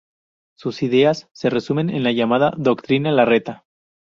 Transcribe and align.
Sus 0.57 0.81
ideas 0.81 1.29
se 1.31 1.51
resumen 1.51 1.91
en 1.91 2.03
la 2.03 2.11
llamada 2.11 2.55
"doctrina 2.57 3.11
Larreta". 3.11 3.65